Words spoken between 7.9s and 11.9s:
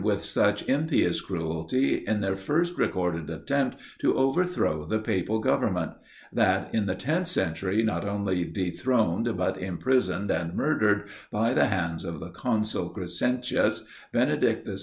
only dethroned, but imprisoned and murdered, by the